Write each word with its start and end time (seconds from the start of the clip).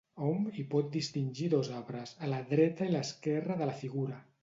Hom 0.27 0.45
hi 0.59 0.63
pot 0.71 0.89
distingir 0.95 1.51
dos 1.55 1.71
arbres, 1.81 2.17
a 2.29 2.33
la 2.35 2.43
dreta 2.57 2.91
i 2.91 2.97
l'esquerra 2.97 3.63
de 3.65 3.73
la 3.73 3.81
figura. 3.87 4.23